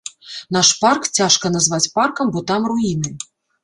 [0.57, 3.19] Наш парк цяжка назваць паркам, бо там руіны.